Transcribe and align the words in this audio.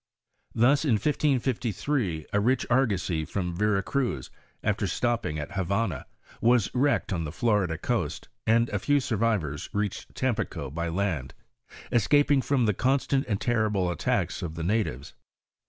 Thus, 0.55 0.83
in 0.83 0.93
1553, 0.93 2.25
a 2.33 2.39
rich 2.39 2.65
argosy 2.71 3.23
from 3.23 3.55
Yera 3.55 3.85
Cruz, 3.85 4.31
after 4.63 4.87
stopping 4.87 5.37
at 5.37 5.51
Havana, 5.51 6.07
was 6.41 6.73
wrecked 6.73 7.13
on 7.13 7.23
the 7.23 7.31
Florida 7.31 7.77
coast, 7.77 8.27
and 8.47 8.67
a 8.69 8.79
few 8.79 8.99
survivors 8.99 9.69
reached 9.73 10.15
Tampico 10.15 10.71
by 10.71 10.87
land, 10.89 11.35
escaping 11.91 12.41
from 12.41 12.65
the 12.65 12.73
constant 12.73 13.27
and 13.27 13.39
terrible 13.39 13.91
attacks 13.91 14.41
of 14.41 14.55
the 14.55 14.63
na 14.63 14.81
tives. 14.81 15.13